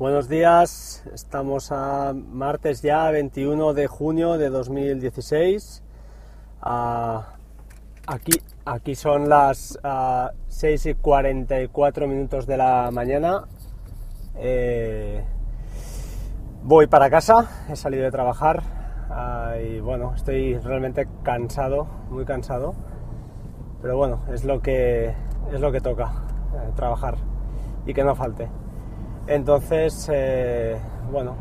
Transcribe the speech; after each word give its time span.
Buenos 0.00 0.30
días, 0.30 1.04
estamos 1.12 1.70
a 1.72 2.14
martes 2.14 2.80
ya 2.80 3.10
21 3.10 3.74
de 3.74 3.86
junio 3.86 4.38
de 4.38 4.48
2016. 4.48 5.82
Ah, 6.62 7.34
aquí, 8.06 8.40
aquí 8.64 8.94
son 8.94 9.28
las 9.28 9.78
6 10.48 10.86
y 10.86 10.94
44 10.94 12.08
minutos 12.08 12.46
de 12.46 12.56
la 12.56 12.88
mañana. 12.90 13.44
Eh, 14.36 15.22
voy 16.62 16.86
para 16.86 17.10
casa, 17.10 17.66
he 17.68 17.76
salido 17.76 18.04
de 18.04 18.10
trabajar 18.10 18.62
ah, 19.10 19.56
y 19.62 19.80
bueno, 19.80 20.14
estoy 20.16 20.56
realmente 20.60 21.08
cansado, 21.22 21.86
muy 22.08 22.24
cansado. 22.24 22.72
Pero 23.82 23.98
bueno, 23.98 24.22
es 24.32 24.44
lo 24.44 24.62
que, 24.62 25.14
es 25.52 25.60
lo 25.60 25.70
que 25.70 25.82
toca, 25.82 26.10
eh, 26.54 26.72
trabajar 26.74 27.18
y 27.84 27.92
que 27.92 28.02
no 28.02 28.14
falte. 28.14 28.48
Entonces, 29.30 30.10
eh, 30.12 30.76
bueno, 31.12 31.36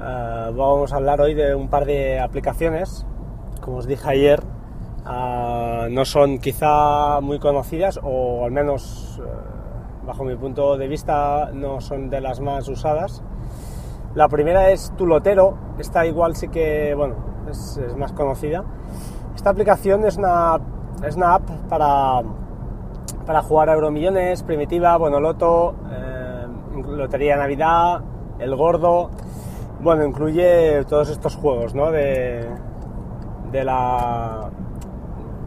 eh, 0.00 0.50
vamos 0.56 0.94
a 0.94 0.96
hablar 0.96 1.20
hoy 1.20 1.34
de 1.34 1.54
un 1.54 1.68
par 1.68 1.84
de 1.84 2.18
aplicaciones. 2.18 3.04
Como 3.60 3.76
os 3.76 3.86
dije 3.86 4.08
ayer, 4.08 4.42
eh, 5.06 5.88
no 5.90 6.06
son 6.06 6.38
quizá 6.38 7.20
muy 7.20 7.38
conocidas 7.38 8.00
o 8.02 8.46
al 8.46 8.50
menos 8.50 9.20
bajo 10.06 10.24
mi 10.24 10.36
punto 10.36 10.78
de 10.78 10.88
vista 10.88 11.50
no 11.52 11.82
son 11.82 12.08
de 12.08 12.22
las 12.22 12.40
más 12.40 12.66
usadas. 12.68 13.22
La 14.14 14.28
primera 14.28 14.70
es 14.70 14.90
Tulotero, 14.96 15.58
esta 15.78 16.06
igual 16.06 16.34
sí 16.34 16.48
que, 16.48 16.94
bueno, 16.94 17.16
es, 17.50 17.78
más 17.94 18.14
conocida. 18.14 18.64
Esta 19.34 19.50
aplicación 19.50 20.06
es 20.06 20.16
una, 20.16 20.58
es 21.06 21.16
una 21.16 21.34
app 21.34 21.46
para, 21.68 22.22
para 23.26 23.42
jugar 23.42 23.68
a 23.68 23.74
Euromillones, 23.74 24.42
Primitiva, 24.44 24.96
Bonoloto, 24.96 25.74
Lotería 26.74 27.36
Navidad, 27.36 28.00
El 28.38 28.56
Gordo, 28.56 29.10
bueno, 29.80 30.04
incluye 30.04 30.84
todos 30.84 31.10
estos 31.10 31.36
juegos, 31.36 31.74
¿no? 31.74 31.90
De, 31.90 32.46
de 33.50 33.64
la 33.64 34.50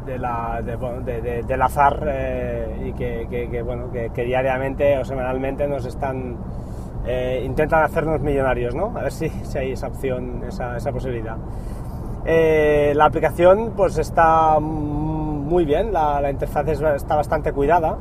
de 0.06 0.20
la, 0.20 0.62
de, 0.62 1.44
del 1.44 1.62
azar 1.62 2.04
eh, 2.08 2.90
y 2.90 2.94
que, 2.94 3.64
bueno, 3.64 3.92
que, 3.92 4.24
diariamente 4.24 5.00
o 5.00 5.06
semanalmente 5.06 5.68
nos 5.68 5.86
están 5.86 6.38
eh, 7.08 7.42
intentan 7.44 7.84
hacernos 7.84 8.22
millonarios, 8.22 8.76
¿no? 8.76 8.94
A 8.96 9.04
ver 9.04 9.12
si, 9.12 9.30
si 9.44 9.58
hay 9.58 9.72
esa 9.72 9.88
opción, 9.88 10.44
esa, 10.48 10.78
esa 10.78 10.92
posibilidad. 10.92 11.38
Eh, 12.26 12.94
la 12.96 13.06
aplicación 13.06 13.74
pues 13.76 13.98
está 13.98 14.60
muy 14.60 15.66
bien, 15.66 15.94
la, 15.94 16.22
la 16.22 16.30
interfaz 16.30 16.68
está 16.68 17.16
bastante 17.16 17.52
cuidada 17.52 17.98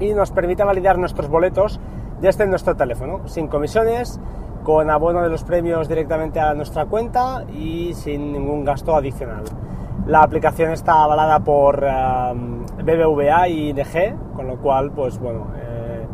y 0.00 0.12
nos 0.12 0.30
permite 0.30 0.64
validar 0.64 0.98
nuestros 0.98 1.28
boletos 1.28 1.80
desde 2.20 2.46
nuestro 2.46 2.76
teléfono, 2.76 3.26
sin 3.26 3.48
comisiones, 3.48 4.20
con 4.62 4.90
abono 4.90 5.22
de 5.22 5.28
los 5.28 5.44
premios 5.44 5.88
directamente 5.88 6.40
a 6.40 6.54
nuestra 6.54 6.86
cuenta 6.86 7.44
y 7.52 7.92
sin 7.94 8.32
ningún 8.32 8.64
gasto 8.64 8.96
adicional. 8.96 9.44
La 10.06 10.22
aplicación 10.22 10.70
está 10.72 11.02
avalada 11.04 11.40
por 11.40 11.82
um, 11.82 12.66
BBVA 12.84 13.48
y 13.48 13.70
ING, 13.70 14.16
con 14.34 14.46
lo 14.46 14.56
cual, 14.58 14.90
pues 14.90 15.18
bueno, 15.18 15.48
eh, 15.56 16.06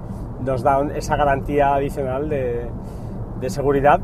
nos 0.45 0.63
da 0.63 0.81
esa 0.95 1.17
garantía 1.17 1.75
adicional 1.75 2.29
de, 2.29 2.71
seguridad. 3.49 4.01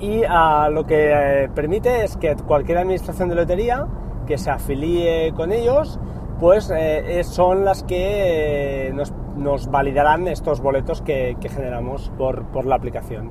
Y 0.00 0.22
uh, 0.22 0.70
lo 0.70 0.86
que 0.86 1.44
eh, 1.44 1.48
permite 1.54 2.04
es 2.04 2.16
que 2.16 2.36
cualquier 2.36 2.78
administración 2.78 3.28
de 3.28 3.34
lotería 3.34 3.86
que 4.26 4.38
se 4.38 4.50
afilie 4.50 5.32
con 5.34 5.52
ellos, 5.52 5.98
pues 6.40 6.72
eh, 6.74 7.22
son 7.24 7.64
las 7.64 7.82
que 7.82 8.92
nos 8.94 9.12
nos 9.38 9.70
validarán 9.70 10.28
estos 10.28 10.60
boletos 10.60 11.00
que, 11.00 11.36
generamos 11.40 12.10
por, 12.18 12.66
la 12.66 12.74
aplicación. 12.74 13.30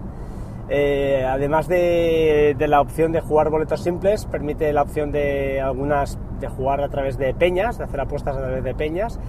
Eh, 0.70 1.26
además 1.28 1.68
de, 1.68 2.56
la 2.60 2.82
opción 2.82 3.12
de 3.12 3.22
jugar 3.22 3.50
boletos 3.50 3.82
simples, 3.82 4.26
permite 4.26 4.74
la 4.74 4.82
opción 4.82 5.12
de 5.12 5.62
algunas 5.62 6.18
de 6.40 6.48
jugar 6.48 6.82
a 6.82 6.90
través 6.90 7.18
de 7.18 7.34
peñas, 7.34 7.78
de 7.78 7.86
hacer 7.86 8.00
apuestas 8.00 8.36
a 8.36 8.40
través 8.40 8.64
de 8.64 8.74
peñas, 8.74 9.20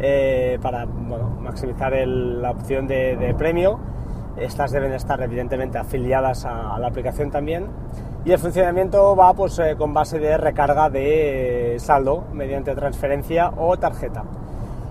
eh, 0.00 0.58
para 0.62 0.86
maximizar 0.86 1.92
la 2.06 2.50
opción 2.50 2.86
de, 2.86 3.34
premio. 3.38 3.78
Estas 4.36 4.72
deben 4.72 4.92
estar 4.92 5.20
evidentemente 5.22 5.78
afiliadas 5.78 6.44
a, 6.44 6.78
la 6.78 6.88
aplicación 6.88 7.30
también. 7.30 7.66
Y 8.24 8.32
el 8.32 8.38
funcionamiento 8.38 9.14
va 9.14 9.32
pues, 9.34 9.58
eh, 9.58 9.76
con 9.76 9.94
base 9.94 10.18
de 10.18 10.36
recarga 10.36 10.90
de 10.90 11.76
saldo 11.78 12.24
mediante 12.32 12.74
transferencia 12.74 13.52
o 13.56 13.76
tarjeta. 13.76 14.24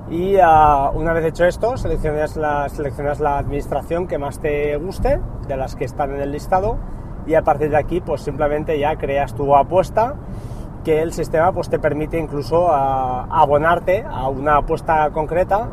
Y 0.10 0.38
ah, 0.42 0.92
una 0.94 1.14
vez 1.14 1.26
hecho 1.26 1.46
esto, 1.46 1.76
seleccionas 1.76 2.38
la, 2.38 2.70
seleccionas 2.70 3.20
la 3.20 3.38
administración 3.38 4.08
que 4.08 4.18
más 4.18 4.40
te 4.40 4.78
guste, 4.78 5.20
de 5.48 5.58
las 5.58 5.76
que 5.76 5.86
están 5.86 6.14
en 6.14 6.22
el 6.22 6.32
listado, 6.32 6.78
y 7.26 7.36
a 7.36 7.42
partir 7.42 7.70
de 7.70 7.78
aquí, 7.78 8.02
pues 8.02 8.22
simplemente 8.22 8.78
ya 8.78 8.96
creas 8.98 9.34
tu 9.34 9.56
apuesta, 9.56 10.16
que 10.84 11.02
el 11.02 11.14
sistema 11.14 11.52
pues, 11.52 11.70
te 11.70 11.80
permite 11.80 12.18
incluso 12.18 12.68
ah, 12.70 13.28
abonarte 13.30 14.06
a 14.08 14.28
una 14.28 14.58
apuesta 14.58 15.10
concreta, 15.12 15.70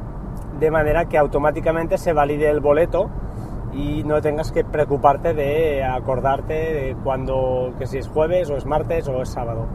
de 0.58 0.70
manera 0.70 1.06
que 1.06 1.18
automáticamente 1.18 1.98
se 1.98 2.12
valide 2.12 2.48
el 2.48 2.60
boleto 2.60 3.10
y 3.72 4.02
no 4.04 4.20
tengas 4.20 4.50
que 4.52 4.64
preocuparte 4.64 5.34
de 5.34 5.84
acordarte 5.84 6.54
de 6.54 6.96
cuando, 7.02 7.74
que 7.78 7.86
si 7.86 7.98
es 7.98 8.08
jueves 8.08 8.50
o 8.50 8.56
es 8.56 8.66
martes 8.66 9.08
o 9.08 9.22
es 9.22 9.28
sábado. 9.28 9.66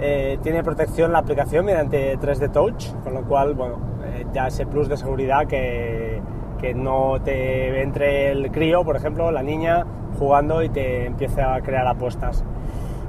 Eh, 0.00 0.38
tiene 0.42 0.62
protección 0.64 1.12
la 1.12 1.18
aplicación 1.18 1.64
mediante 1.64 2.18
3D 2.18 2.50
Touch, 2.50 2.92
con 3.04 3.14
lo 3.14 3.22
cual, 3.22 3.54
bueno, 3.54 3.76
eh, 4.04 4.26
ya 4.32 4.48
ese 4.48 4.66
plus 4.66 4.88
de 4.88 4.96
seguridad 4.96 5.46
que, 5.46 6.20
que, 6.60 6.74
no 6.74 7.20
te 7.22 7.82
entre 7.82 8.32
el 8.32 8.50
crío, 8.50 8.84
por 8.84 8.96
ejemplo, 8.96 9.30
la 9.30 9.42
niña 9.42 9.86
jugando 10.18 10.62
y 10.62 10.68
te 10.68 11.06
empiece 11.06 11.40
a 11.42 11.60
crear 11.60 11.86
apuestas. 11.86 12.44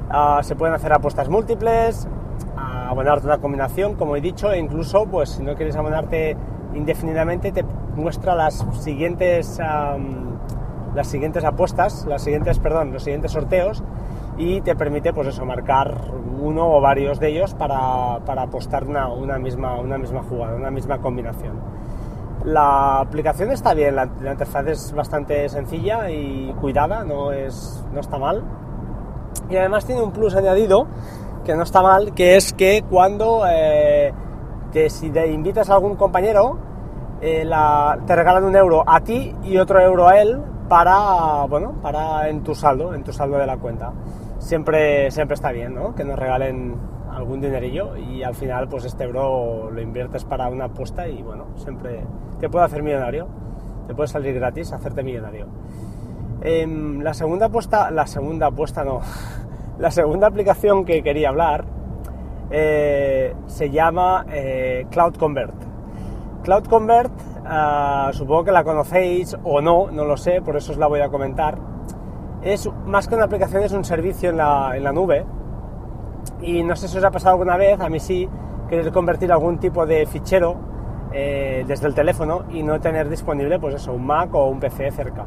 Ah, 0.09 0.41
se 0.43 0.55
pueden 0.55 0.75
hacer 0.75 0.93
apuestas 0.93 1.29
múltiples, 1.29 2.07
abonarte 2.55 3.25
una 3.25 3.39
combinación, 3.39 3.95
como 3.95 4.15
he 4.15 4.21
dicho, 4.21 4.51
e 4.51 4.59
incluso, 4.59 5.05
pues 5.05 5.29
si 5.29 5.43
no 5.43 5.55
quieres 5.55 5.75
abonarte 5.75 6.37
indefinidamente, 6.73 7.51
te 7.51 7.63
muestra 7.95 8.35
las 8.35 8.65
siguientes, 8.79 9.59
las 10.95 11.07
siguientes 11.07 11.43
apuestas, 11.43 12.05
las 12.05 12.23
siguientes, 12.23 12.59
perdón, 12.59 12.91
los 12.93 13.03
siguientes 13.03 13.31
sorteos 13.31 13.83
y 14.37 14.61
te 14.61 14.75
permite 14.75 15.13
pues 15.13 15.27
eso, 15.27 15.45
marcar 15.45 15.95
uno 16.39 16.75
o 16.75 16.81
varios 16.81 17.19
de 17.19 17.29
ellos 17.29 17.53
para, 17.53 18.19
para 18.25 18.43
apostar 18.43 18.83
una, 18.83 19.07
una, 19.07 19.37
misma, 19.37 19.79
una 19.79 19.97
misma 19.97 20.23
jugada, 20.23 20.55
una 20.55 20.71
misma 20.71 20.99
combinación. 20.99 21.59
La 22.43 22.99
aplicación 22.99 23.51
está 23.51 23.73
bien, 23.73 23.95
la, 23.95 24.09
interfaz 24.29 24.67
es 24.67 24.93
bastante 24.93 25.47
sencilla 25.47 26.09
y 26.09 26.53
cuidada, 26.59 27.03
no, 27.05 27.31
es, 27.31 27.83
no 27.93 28.01
está 28.01 28.17
mal. 28.17 28.43
Y 29.49 29.55
además 29.55 29.85
tiene 29.85 30.01
un 30.01 30.11
plus 30.11 30.35
añadido 30.35 30.87
que 31.45 31.55
no 31.55 31.63
está 31.63 31.81
mal, 31.81 32.13
que 32.13 32.35
es 32.35 32.53
que 32.53 32.83
cuando 32.89 33.43
eh, 33.49 34.13
si 34.89 35.09
te 35.09 35.27
invitas 35.31 35.69
a 35.69 35.75
algún 35.75 35.95
compañero, 35.95 36.57
eh, 37.21 37.49
te 38.05 38.15
regalan 38.15 38.43
un 38.43 38.55
euro 38.55 38.83
a 38.85 39.01
ti 39.01 39.33
y 39.43 39.57
otro 39.57 39.79
euro 39.79 40.07
a 40.07 40.19
él 40.19 40.39
para, 40.67 41.45
bueno, 41.47 41.73
para 41.81 42.29
en 42.29 42.43
tu 42.43 42.55
saldo, 42.55 42.93
en 42.93 43.03
tu 43.03 43.13
saldo 43.13 43.37
de 43.37 43.45
la 43.45 43.57
cuenta 43.57 43.93
siempre, 44.43 45.09
siempre 45.11 45.35
está 45.35 45.51
bien, 45.51 45.73
¿no? 45.73 45.95
Que 45.95 46.03
nos 46.03 46.19
regalen 46.19 46.75
algún 47.09 47.41
dinerillo 47.41 47.95
y 47.97 48.23
al 48.23 48.35
final 48.35 48.67
pues 48.67 48.85
este 48.85 49.03
euro 49.03 49.71
lo 49.71 49.81
inviertes 49.81 50.23
para 50.25 50.49
una 50.49 50.65
apuesta 50.65 51.07
y 51.07 51.21
bueno, 51.21 51.45
siempre 51.55 52.01
te 52.39 52.49
puede 52.49 52.65
hacer 52.65 52.83
millonario, 52.83 53.27
te 53.87 53.95
puede 53.95 54.07
salir 54.07 54.33
gratis 54.35 54.73
hacerte 54.73 55.03
millonario. 55.03 55.47
Em, 56.41 56.99
la 57.01 57.13
segunda 57.13 57.45
apuesta, 57.45 57.89
la 57.91 58.05
segunda 58.05 58.47
apuesta 58.47 58.83
no, 58.83 59.01
la 59.79 59.91
segunda 59.91 60.27
aplicación 60.27 60.85
que 60.85 61.03
quería 61.03 61.29
hablar 61.29 61.65
eh, 62.51 63.33
se 63.47 63.69
llama 63.69 64.25
eh, 64.31 64.85
Cloud 64.89 65.15
Convert. 65.17 65.55
Cloud 66.43 66.65
Convert, 66.67 67.13
ah, 67.45 68.09
supongo 68.13 68.45
que 68.45 68.51
la 68.51 68.63
conocéis 68.63 69.35
o 69.43 69.61
no, 69.61 69.89
no 69.91 70.05
lo 70.05 70.17
sé, 70.17 70.41
por 70.41 70.57
eso 70.57 70.73
os 70.73 70.77
la 70.77 70.87
voy 70.87 71.01
a 71.01 71.09
comentar 71.09 71.73
es 72.43 72.69
más 72.85 73.07
que 73.07 73.15
una 73.15 73.25
aplicación, 73.25 73.63
es 73.63 73.71
un 73.71 73.85
servicio 73.85 74.29
en 74.29 74.37
la, 74.37 74.75
en 74.75 74.83
la 74.83 74.91
nube. 74.91 75.25
Y 76.41 76.63
no 76.63 76.75
sé 76.75 76.87
si 76.87 76.97
os 76.97 77.03
ha 77.03 77.11
pasado 77.11 77.31
alguna 77.31 77.57
vez, 77.57 77.79
a 77.79 77.89
mí 77.89 77.99
sí, 77.99 78.27
querer 78.69 78.91
convertir 78.91 79.31
algún 79.31 79.59
tipo 79.59 79.85
de 79.85 80.05
fichero 80.05 80.55
eh, 81.13 81.63
desde 81.67 81.87
el 81.87 81.93
teléfono 81.93 82.45
y 82.51 82.63
no 82.63 82.79
tener 82.79 83.09
disponible, 83.09 83.59
pues 83.59 83.75
eso, 83.75 83.93
un 83.93 84.05
Mac 84.05 84.33
o 84.33 84.47
un 84.47 84.59
PC 84.59 84.91
cerca. 84.91 85.25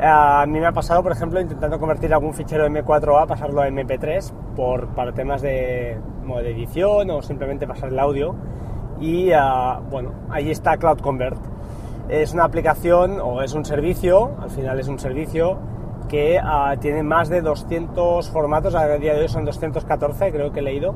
A 0.00 0.44
mí 0.46 0.58
me 0.58 0.66
ha 0.66 0.72
pasado, 0.72 1.02
por 1.02 1.12
ejemplo, 1.12 1.40
intentando 1.40 1.78
convertir 1.78 2.12
algún 2.12 2.34
fichero 2.34 2.66
M4A, 2.66 3.26
pasarlo 3.26 3.62
a 3.62 3.68
MP3 3.68 4.32
por, 4.56 4.88
para 4.88 5.12
temas 5.12 5.40
de, 5.40 5.98
de 6.26 6.50
edición 6.50 7.10
o 7.10 7.22
simplemente 7.22 7.66
pasar 7.66 7.90
el 7.90 7.98
audio. 7.98 8.34
Y 9.00 9.30
ah, 9.32 9.80
bueno, 9.90 10.10
ahí 10.30 10.50
está 10.50 10.76
Cloud 10.76 10.98
Convert. 10.98 11.38
Es 12.08 12.34
una 12.34 12.44
aplicación 12.44 13.20
o 13.20 13.42
es 13.42 13.54
un 13.54 13.64
servicio, 13.64 14.32
al 14.40 14.50
final 14.50 14.78
es 14.80 14.88
un 14.88 14.98
servicio 14.98 15.58
que 16.08 16.38
uh, 16.38 16.78
tiene 16.78 17.02
más 17.02 17.28
de 17.28 17.40
200 17.40 18.28
formatos, 18.30 18.74
a 18.74 18.86
día 18.98 19.14
de 19.14 19.22
hoy 19.22 19.28
son 19.28 19.44
214, 19.44 20.32
creo 20.32 20.52
que 20.52 20.60
he 20.60 20.62
leído, 20.62 20.94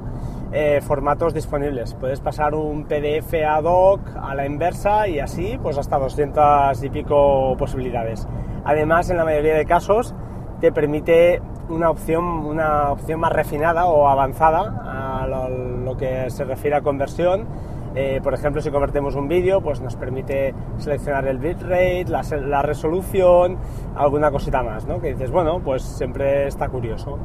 eh, 0.53 0.81
formatos 0.83 1.35
disponibles. 1.35 1.95
Puedes 1.95 2.21
pasar 2.21 2.55
un 2.55 2.85
PDF 2.85 3.35
ad 3.49 3.65
hoc 3.65 4.01
a 4.21 4.35
la 4.35 4.47
inversa 4.47 5.09
y 5.09 5.19
así, 5.19 5.59
pues 5.63 5.79
hasta 5.79 5.99
200 5.99 6.83
y 6.85 6.91
pico 6.91 7.57
posibilidades. 7.59 8.27
Además, 8.69 9.09
en 9.09 9.17
la 9.17 9.25
mayoría 9.25 9.55
de 9.55 9.65
casos, 9.65 10.15
te 10.61 10.73
permite 10.73 11.41
una 11.71 11.89
opción, 11.89 12.23
una 12.25 12.93
opción 12.93 13.19
más 13.19 13.33
refinada 13.33 13.87
o 13.87 14.09
avanzada 14.09 15.23
a 15.23 15.27
lo, 15.27 15.97
que 15.97 16.29
se 16.29 16.45
refiere 16.45 16.77
a 16.77 16.83
conversión 16.83 17.47
eh, 17.95 18.21
por 18.23 18.35
ejemplo, 18.35 18.61
si 18.61 18.71
convertimos 18.71 19.15
un 19.17 19.27
vídeo, 19.27 19.63
pues 19.63 19.81
nos 19.81 19.97
permite 19.97 20.55
seleccionar 20.77 21.27
el 21.27 21.39
bitrate, 21.39 22.05
la, 22.07 22.23
la 22.47 22.63
resolución, 22.63 23.57
alguna 23.97 24.31
cosita 24.31 24.63
más, 24.63 24.87
¿no? 24.87 25.01
Que 25.01 25.15
dices, 25.15 25.31
bueno, 25.31 25.61
pues 25.65 25.83
siempre 25.83 26.47
está 26.47 26.69
curioso. 26.69 27.19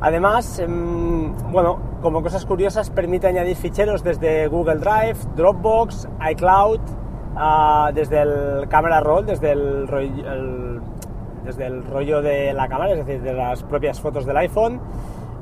Además, 0.00 0.58
em, 0.58 1.32
bueno, 1.50 1.78
como 2.02 2.22
cosas 2.22 2.44
curiosas, 2.44 2.90
permite 2.90 3.26
añadir 3.26 3.56
ficheros 3.56 4.04
desde 4.04 4.46
Google 4.48 4.76
Drive, 4.76 5.16
Dropbox, 5.34 6.06
iCloud, 6.30 6.80
uh, 7.36 7.92
desde 7.92 8.22
el 8.22 8.68
Camera 8.68 9.00
Roll, 9.00 9.26
desde 9.26 9.52
el, 9.52 9.88
el, 9.90 10.80
desde 11.44 11.66
el 11.66 11.84
rollo 11.84 12.22
de 12.22 12.52
la 12.52 12.68
cámara, 12.68 12.92
es 12.92 13.06
decir, 13.06 13.22
de 13.22 13.32
las 13.32 13.62
propias 13.62 14.00
fotos 14.00 14.26
del 14.26 14.36
iPhone, 14.36 14.80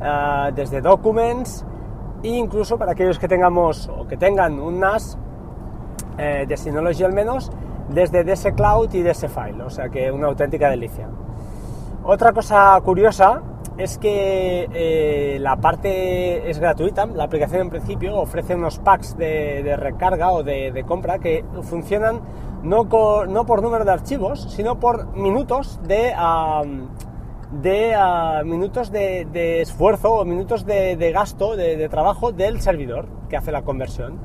uh, 0.00 0.52
desde 0.54 0.80
Documents, 0.80 1.64
e 2.22 2.28
incluso 2.28 2.78
para 2.78 2.92
aquellos 2.92 3.18
que 3.18 3.28
tengamos 3.28 3.88
o 3.88 4.06
que 4.06 4.16
tengan 4.16 4.58
un 4.60 4.78
NAS 4.78 5.18
eh, 6.18 6.44
de 6.46 6.56
Synology 6.56 7.02
al 7.04 7.12
menos, 7.12 7.50
desde 7.88 8.22
DS 8.22 8.52
Cloud 8.54 8.92
y 8.94 9.02
DS 9.02 9.26
File, 9.28 9.62
o 9.62 9.70
sea 9.70 9.88
que 9.88 10.10
una 10.10 10.28
auténtica 10.28 10.70
delicia. 10.70 11.08
Otra 12.04 12.32
cosa 12.32 12.80
curiosa 12.84 13.42
es 13.78 13.98
que 13.98 14.68
eh, 14.72 15.38
la 15.40 15.56
parte 15.56 16.50
es 16.50 16.58
gratuita, 16.58 17.06
la 17.06 17.24
aplicación 17.24 17.62
en 17.62 17.70
principio 17.70 18.16
ofrece 18.16 18.54
unos 18.54 18.78
packs 18.78 19.16
de, 19.16 19.76
recarga 19.76 20.30
o 20.30 20.42
de, 20.42 20.84
compra 20.86 21.18
que 21.18 21.44
funcionan 21.62 22.20
no, 22.62 22.88
por 22.88 23.62
número 23.62 23.84
de 23.84 23.90
archivos, 23.90 24.42
sino 24.50 24.78
por 24.78 25.16
minutos 25.16 25.80
de 25.82 26.14
minutos 28.44 28.90
de, 28.90 29.60
esfuerzo 29.60 30.14
o 30.14 30.24
minutos 30.24 30.64
de, 30.64 31.12
gasto, 31.12 31.56
de, 31.56 31.88
trabajo 31.88 32.32
del 32.32 32.60
servidor 32.60 33.06
que 33.28 33.36
hace 33.36 33.52
la 33.52 33.62
conversión. 33.62 34.18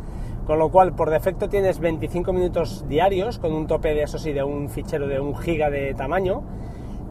Con 0.45 0.59
lo 0.59 0.69
cual, 0.69 0.93
por 0.93 1.09
defecto 1.09 1.49
tienes 1.49 1.79
25 1.79 2.31
minutos 2.31 2.85
diarios 2.87 3.37
con 3.37 3.51
un 3.51 3.67
tope 3.67 3.93
de 3.93 4.03
eso 4.03 4.17
sí, 4.17 4.31
de 4.31 4.43
un 4.43 4.69
fichero 4.69 5.05
de 5.07 5.19
un 5.19 5.35
giga 5.35 5.69
de 5.69 5.93
tamaño. 5.93 6.41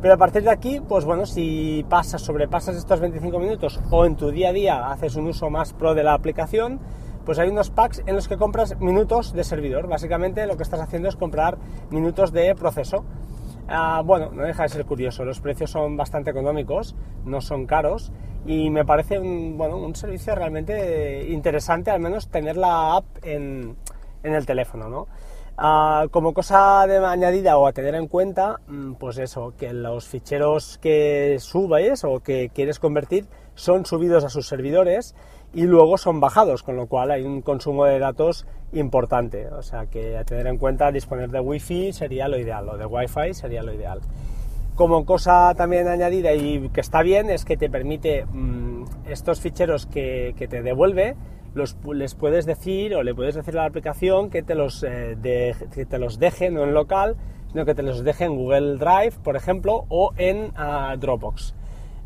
Pero 0.07 0.15
a 0.15 0.19
partir 0.19 0.45
de 0.45 0.51
aquí, 0.51 0.81
pues 0.81 1.05
bueno, 1.05 1.27
si 1.27 1.85
pasas, 1.89 2.23
sobrepasas 2.23 2.77
estos 2.77 3.01
25 3.01 3.41
minutos 3.41 3.81
o 3.91 4.07
en 4.07 4.15
tu 4.15 4.31
día 4.31 4.51
a 4.51 4.53
día 4.53 4.89
haces 4.93 5.17
un 5.17 5.27
uso 5.27 5.51
más 5.51 5.73
pro 5.73 5.97
de 5.97 6.05
la 6.05 6.15
aplicación, 6.15 6.79
pues 7.25 7.41
hay 7.41 7.49
unos 7.49 7.71
packs 7.71 8.05
en 8.07 8.15
los 8.15 8.29
que 8.29 8.37
compras 8.37 8.79
minutos 8.79 9.33
de 9.33 9.43
servidor. 9.43 9.89
Básicamente 9.89 10.47
lo 10.47 10.57
que 10.57 10.63
estás 10.63 10.79
haciendo 10.79 11.09
es 11.09 11.17
comprar 11.17 11.59
minutos 11.91 12.31
de 12.31 12.55
proceso. 12.55 13.05
Ah, 13.67 14.01
bueno, 14.05 14.31
no 14.31 14.45
deja 14.45 14.63
de 14.63 14.69
ser 14.69 14.85
curioso, 14.87 15.25
los 15.25 15.41
precios 15.41 15.73
son 15.73 15.97
bastante 15.97 16.31
económicos, 16.31 16.95
no 17.25 17.41
son 17.41 17.67
caros 17.67 18.13
y 18.47 18.71
me 18.71 18.85
parece 18.85 19.19
un, 19.19 19.59
bueno, 19.59 19.77
un 19.77 19.97
servicio 19.97 20.37
realmente 20.37 21.27
interesante, 21.31 21.91
al 21.91 21.99
menos 21.99 22.29
tener 22.29 22.57
la 22.57 22.95
app 22.95 23.07
en, 23.23 23.77
el 24.23 24.47
teléfono, 24.47 24.89
¿no? 24.89 25.09
Ah, 25.59 26.07
como 26.11 26.35
cosa 26.35 26.83
añadida 26.83 27.57
o 27.57 27.67
a 27.67 27.73
tener 27.73 27.95
en 27.95 28.09
cuenta, 28.09 28.61
mm, 28.67 28.95
pues 28.95 29.17
eso, 29.17 29.55
que 29.57 29.73
los 29.73 30.07
ficheros 30.07 30.77
que 30.79 31.39
subes 31.41 32.05
o 32.05 32.21
que 32.21 32.51
quieres 32.55 32.79
convertir 32.79 33.27
son 33.55 33.87
subidos 33.87 34.23
a 34.25 34.29
sus 34.29 34.49
servidores 34.49 35.15
y 35.55 35.63
luego 35.63 35.97
son 35.97 36.21
bajados, 36.21 36.63
con 36.63 36.77
lo 36.77 36.87
cual 36.87 37.11
hay 37.11 37.25
un 37.25 37.41
consumo 37.41 37.87
de 37.87 37.99
datos 37.99 38.47
importante. 38.73 39.49
O 39.49 39.63
sea 39.63 39.87
que 39.87 40.19
a 40.19 40.25
tener 40.25 40.47
en 40.47 40.59
cuenta 40.59 40.93
disponer 40.93 41.31
de 41.31 41.41
Wi-Fi 41.41 41.95
sería 41.95 42.29
lo 42.29 42.39
ideal, 42.39 42.69
o 42.69 42.77
de 42.77 42.85
Wi-Fi 42.85 43.33
sería 43.33 43.63
lo 43.63 43.73
ideal. 43.73 44.01
Como 44.75 45.07
cosa 45.07 45.55
también 45.57 45.89
añadida 45.89 46.35
y 46.35 46.69
que 46.69 46.83
está 46.83 47.01
bien 47.01 47.31
es 47.31 47.47
que 47.47 47.57
te 47.57 47.71
permite 47.71 48.27
mm, 48.27 48.85
estos 49.09 49.41
ficheros 49.41 49.87
que, 49.87 50.35
te 50.37 50.63
devuelve, 50.63 51.17
les 51.57 52.15
puedes 52.15 52.47
decir 52.47 52.95
o 52.95 53.03
le 53.03 53.15
puedes 53.15 53.35
decir 53.35 53.57
a 53.59 53.63
la 53.63 53.69
aplicación 53.69 54.31
que 54.31 54.43
te 54.43 54.55
los, 54.55 54.85
eh, 54.87 55.17
que 55.73 55.87
te 55.87 55.99
los 55.99 56.19
deje 56.19 56.51
no 56.51 56.65
en 56.65 56.75
local, 56.75 57.17
sino 57.51 57.65
que 57.65 57.75
te 57.75 57.83
los 57.83 58.05
deje 58.05 58.25
en 58.25 58.37
Google 58.37 58.77
Drive, 58.77 59.13
por 59.23 59.37
ejemplo, 59.37 59.85
o 59.89 60.13
en 60.17 60.53
ah, 60.57 60.95
Dropbox. 60.99 61.55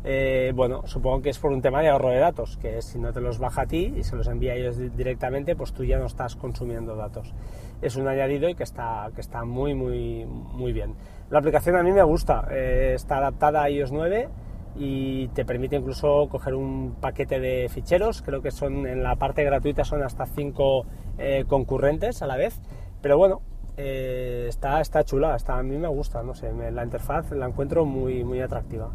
Eh, 0.03 0.51
bueno, 0.55 0.81
supongo 0.87 1.21
que 1.21 1.29
es 1.29 1.37
por 1.37 1.51
un 1.51 1.61
tema 1.61 1.81
de 1.81 1.89
ahorro 1.89 2.09
de 2.09 2.17
datos, 2.17 2.57
que 2.57 2.81
si 2.81 2.97
no 2.97 3.13
te 3.13 3.21
los 3.21 3.37
baja 3.37 3.63
a 3.63 3.65
ti 3.67 3.93
y 3.95 4.03
se 4.03 4.15
los 4.15 4.27
envía 4.27 4.53
a 4.53 4.55
ellos 4.55 4.77
directamente, 4.95 5.55
pues 5.55 5.73
tú 5.73 5.83
ya 5.83 5.99
no 5.99 6.05
estás 6.05 6.35
consumiendo 6.35 6.95
datos. 6.95 7.33
Es 7.81 7.95
un 7.95 8.07
añadido 8.07 8.49
y 8.49 8.55
que 8.55 8.63
está, 8.63 9.11
que 9.13 9.21
está 9.21 9.45
muy, 9.45 9.75
muy, 9.75 10.25
muy 10.25 10.73
bien. 10.73 10.95
La 11.29 11.39
aplicación 11.39 11.75
a 11.75 11.83
mí 11.83 11.91
me 11.91 12.03
gusta, 12.03 12.47
eh, 12.51 12.93
está 12.95 13.17
adaptada 13.17 13.63
a 13.63 13.69
iOS 13.69 13.91
9 13.91 14.29
y 14.75 15.27
te 15.29 15.45
permite 15.45 15.75
incluso 15.75 16.27
coger 16.29 16.55
un 16.55 16.95
paquete 16.99 17.39
de 17.39 17.69
ficheros, 17.69 18.21
creo 18.21 18.41
que 18.41 18.51
son 18.51 18.87
en 18.87 19.03
la 19.03 19.15
parte 19.15 19.43
gratuita 19.43 19.83
son 19.83 20.03
hasta 20.03 20.25
5 20.25 20.85
eh, 21.17 21.45
concurrentes 21.47 22.21
a 22.21 22.27
la 22.27 22.37
vez, 22.37 22.61
pero 23.01 23.17
bueno, 23.17 23.41
está, 23.77 24.79
está 24.79 25.03
chula, 25.03 25.35
está, 25.35 25.57
a 25.57 25.63
mí 25.63 25.75
me 25.77 25.87
gusta, 25.87 26.21
no 26.21 26.35
sé, 26.35 26.51
la 26.71 26.83
interfaz 26.83 27.31
la 27.31 27.47
encuentro 27.47 27.83
muy, 27.83 28.23
muy 28.23 28.39
atractiva. 28.39 28.91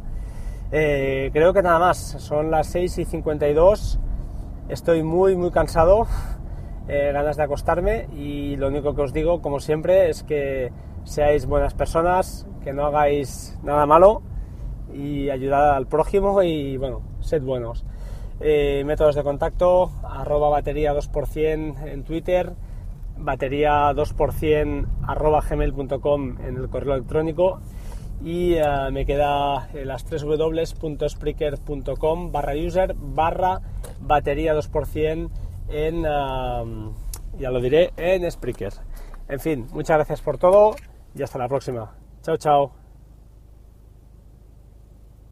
Eh, 0.73 1.31
creo 1.32 1.52
que 1.52 1.62
nada 1.62 1.79
más, 1.79 1.99
son 1.99 2.50
las 2.50 2.67
6 2.69 2.99
y 2.99 3.05
52, 3.05 4.00
estoy 4.69 5.05
muy 5.05 5.37
muy 5.37 5.52
cansado, 5.52 6.06
eh, 6.88 7.12
ganas 7.12 7.37
de 7.37 7.44
acostarme 7.44 8.08
y 8.17 8.56
lo 8.56 8.69
único 8.69 8.94
que 8.94 9.02
os 9.02 9.12
digo, 9.12 9.40
como 9.40 9.61
siempre, 9.61 10.11
es 10.11 10.25
que 10.25 10.72
seáis 11.05 11.46
buenas 11.46 11.75
personas, 11.75 12.49
que 12.64 12.72
no 12.72 12.84
hagáis 12.87 13.56
nada 13.62 13.87
malo 13.87 14.22
y 14.94 15.30
ayudad 15.30 15.74
al 15.74 15.86
prójimo 15.86 16.42
y 16.42 16.76
bueno, 16.76 17.00
sed 17.20 17.42
buenos. 17.42 17.84
Eh, 18.40 18.82
métodos 18.84 19.14
de 19.14 19.22
contacto, 19.22 19.90
arroba 20.02 20.50
batería 20.50 20.92
2% 20.94 21.86
en 21.86 22.04
Twitter, 22.04 22.52
batería 23.16 23.90
2% 23.92 24.86
arroba 25.06 25.40
gmail.com 25.40 26.36
en 26.46 26.56
el 26.56 26.68
correo 26.68 26.94
electrónico 26.94 27.60
y 28.22 28.54
eh, 28.54 28.62
me 28.92 29.06
queda 29.06 29.68
las 29.72 30.04
3 30.04 30.24
www.spreaker.com 30.24 32.32
barra 32.32 32.52
user 32.54 32.94
barra 32.94 33.62
batería 34.00 34.54
2% 34.54 35.30
en, 35.68 36.05
eh, 36.06 36.90
ya 37.38 37.50
lo 37.50 37.60
diré, 37.60 37.93
en 37.96 38.31
Spreaker. 38.31 38.72
En 39.28 39.40
fin, 39.40 39.66
muchas 39.72 39.96
gracias 39.96 40.20
por 40.20 40.38
todo 40.38 40.76
y 41.14 41.22
hasta 41.22 41.38
la 41.38 41.48
próxima. 41.48 41.94
Chao, 42.22 42.36
chao. 42.36 42.85